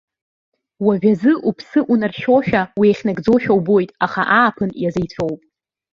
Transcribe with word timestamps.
Уажәазы 0.85 1.31
уԥсы 1.47 1.79
унаршьошәа, 1.91 2.61
уеихьнагӡошәа 2.79 3.53
убоит, 3.57 3.89
аха 4.05 4.21
ааԥын 4.37 4.71
иазеицәоуп. 4.81 5.39